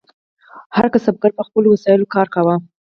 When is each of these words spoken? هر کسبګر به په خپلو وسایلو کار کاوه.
هر 0.75 0.85
کسبګر 0.93 1.31
به 1.33 1.37
په 1.37 1.43
خپلو 1.47 1.67
وسایلو 1.71 2.11
کار 2.15 2.27
کاوه. 2.33 2.55